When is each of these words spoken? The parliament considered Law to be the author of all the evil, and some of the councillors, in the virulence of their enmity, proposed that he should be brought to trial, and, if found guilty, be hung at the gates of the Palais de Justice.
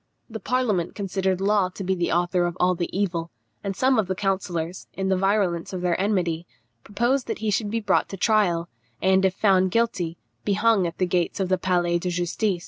The 0.31 0.39
parliament 0.39 0.95
considered 0.95 1.39
Law 1.39 1.69
to 1.69 1.83
be 1.83 1.93
the 1.93 2.11
author 2.11 2.45
of 2.47 2.57
all 2.59 2.73
the 2.73 2.89
evil, 2.91 3.29
and 3.63 3.75
some 3.75 3.99
of 3.99 4.07
the 4.07 4.15
councillors, 4.15 4.87
in 4.93 5.09
the 5.09 5.15
virulence 5.15 5.73
of 5.73 5.81
their 5.81 5.95
enmity, 6.01 6.47
proposed 6.83 7.27
that 7.27 7.37
he 7.37 7.51
should 7.51 7.69
be 7.69 7.81
brought 7.81 8.09
to 8.09 8.17
trial, 8.17 8.67
and, 8.99 9.23
if 9.25 9.35
found 9.35 9.69
guilty, 9.69 10.17
be 10.43 10.53
hung 10.53 10.87
at 10.87 10.97
the 10.97 11.05
gates 11.05 11.39
of 11.39 11.49
the 11.49 11.57
Palais 11.59 11.99
de 11.99 12.09
Justice. 12.09 12.59